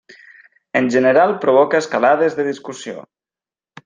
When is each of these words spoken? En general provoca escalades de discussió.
En 0.79 0.87
general 0.95 1.35
provoca 1.45 1.81
escalades 1.83 2.39
de 2.39 2.47
discussió. 2.51 3.09